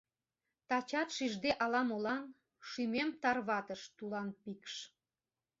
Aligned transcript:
Тачат 0.67 1.09
шижде 1.15 1.51
ала-молан 1.63 2.23
Шӱмем 2.69 3.09
тарватыш 3.21 3.81
тулан 3.97 4.29
пикш. 4.41 4.73